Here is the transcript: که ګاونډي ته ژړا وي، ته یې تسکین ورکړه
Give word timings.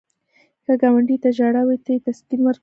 که 0.65 0.73
ګاونډي 0.81 1.17
ته 1.23 1.29
ژړا 1.37 1.61
وي، 1.67 1.77
ته 1.85 1.89
یې 1.93 1.99
تسکین 2.05 2.39
ورکړه 2.43 2.59